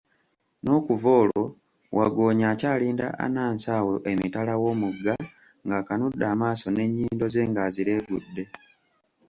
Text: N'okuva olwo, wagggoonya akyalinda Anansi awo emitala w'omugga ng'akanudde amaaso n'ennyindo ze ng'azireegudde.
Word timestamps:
N'okuva 0.63 1.09
olwo, 1.21 1.43
wagggoonya 1.97 2.45
akyalinda 2.53 3.07
Anansi 3.25 3.67
awo 3.77 3.93
emitala 4.11 4.53
w'omugga 4.61 5.15
ng'akanudde 5.67 6.25
amaaso 6.33 6.67
n'ennyindo 6.71 7.25
ze 7.33 7.43
ng'azireegudde. 7.49 8.43